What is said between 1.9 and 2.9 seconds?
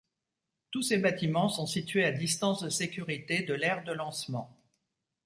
à distance de